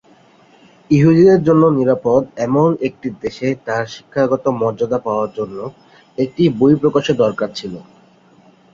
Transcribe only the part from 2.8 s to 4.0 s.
একটি দেশে তার